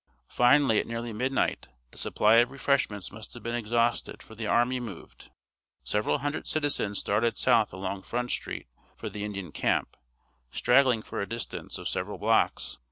Finally 0.31 0.79
at 0.79 0.87
nearly 0.87 1.13
midnight 1.13 1.67
the 1.91 1.97
supply 1.99 2.37
of 2.37 2.49
refreshments 2.49 3.11
must 3.11 3.35
have 3.35 3.43
been 3.43 3.53
exhausted 3.53 4.23
for 4.23 4.33
the 4.33 4.47
army 4.47 4.79
moved. 4.79 5.29
Several 5.83 6.17
hundred 6.17 6.47
citizens 6.47 6.97
started 6.97 7.37
south 7.37 7.71
along 7.71 8.01
Front 8.01 8.31
Street 8.31 8.65
for 8.97 9.09
the 9.09 9.23
Indian 9.23 9.51
camp, 9.51 9.95
straggling 10.49 11.03
for 11.03 11.21
a 11.21 11.29
distance 11.29 11.77
of 11.77 11.87
several 11.87 12.17
blocks. 12.17 12.79